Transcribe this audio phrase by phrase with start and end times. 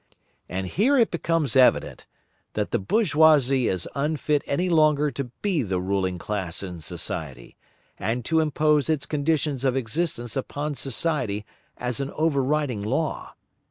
[0.49, 2.07] And here it becomes evident,
[2.53, 7.55] that the bourgeoisie is unfit any longer to be the ruling class in society,
[7.99, 11.45] and to impose its conditions of existence upon society
[11.77, 13.35] as an over riding law.